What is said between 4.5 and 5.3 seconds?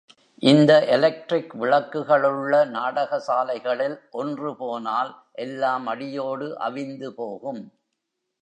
போனால்